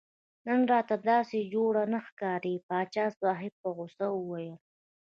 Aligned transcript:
نن 0.47 0.59
راته 0.71 0.95
داسې 1.11 1.39
جوړ 1.53 1.73
نه 1.93 1.99
ښکارې 2.07 2.55
پاچا 2.67 3.05
صاحب 3.19 3.53
په 3.61 3.69
غوسه 3.75 4.05
وویل. 4.13 4.55